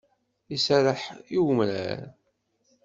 Iserreḥ 0.55 1.01
i 1.35 1.37
umrar. 1.49 1.99